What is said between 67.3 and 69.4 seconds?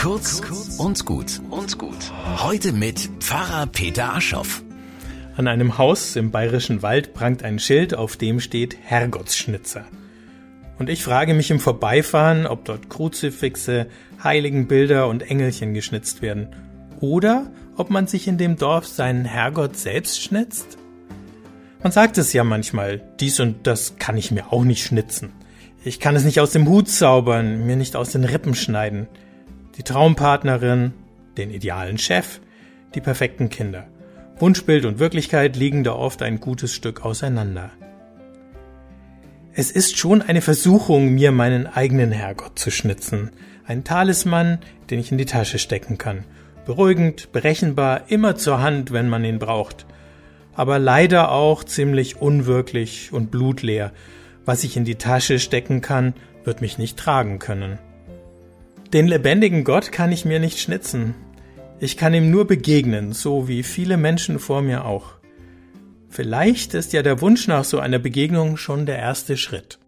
nach so einer Begegnung schon der erste